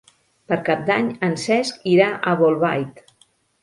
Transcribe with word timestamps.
Per 0.51 0.57
Cap 0.69 0.81
d'Any 0.87 1.13
en 1.29 1.39
Cesc 1.43 1.87
irà 1.95 2.11
a 2.13 2.37
Bolbait. 2.45 3.09